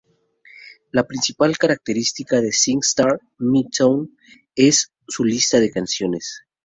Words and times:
La 0.89 1.05
principal 1.05 1.59
característica 1.59 2.41
de 2.41 2.51
SingStar 2.51 3.19
Motown 3.37 4.17
es 4.55 4.91
su 5.07 5.23
lista 5.25 5.59
de 5.59 5.69
canciones. 5.69 6.41